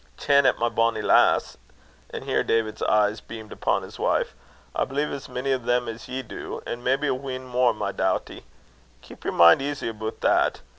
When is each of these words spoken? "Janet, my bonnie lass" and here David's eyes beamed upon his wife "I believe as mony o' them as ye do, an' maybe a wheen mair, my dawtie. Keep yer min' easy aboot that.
"Janet, 0.17 0.57
my 0.57 0.67
bonnie 0.67 1.03
lass" 1.03 1.57
and 2.11 2.23
here 2.23 2.41
David's 2.43 2.81
eyes 2.81 3.21
beamed 3.21 3.51
upon 3.51 3.83
his 3.83 3.99
wife 3.99 4.33
"I 4.75 4.83
believe 4.83 5.11
as 5.11 5.29
mony 5.29 5.53
o' 5.53 5.59
them 5.59 5.87
as 5.87 6.07
ye 6.07 6.23
do, 6.23 6.59
an' 6.65 6.83
maybe 6.83 7.05
a 7.05 7.13
wheen 7.13 7.47
mair, 7.51 7.71
my 7.71 7.91
dawtie. 7.91 8.45
Keep 9.03 9.25
yer 9.25 9.31
min' 9.31 9.61
easy 9.61 9.89
aboot 9.89 10.21
that. 10.21 10.61